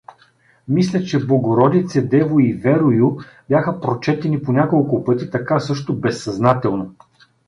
[0.67, 3.17] Мисля, че „Богородице дево“ и „Верую“
[3.49, 6.95] бяха прочетени по няколко пъти, така също безсъзнателно.